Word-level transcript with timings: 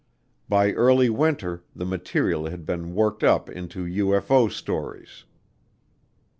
By 0.49 0.73
early 0.73 1.11
winter 1.11 1.63
the 1.75 1.85
material 1.85 2.47
had 2.47 2.65
been 2.65 2.95
worked 2.95 3.23
up 3.23 3.51
into 3.51 3.85
UFO 3.85 4.49
stories. 4.51 5.25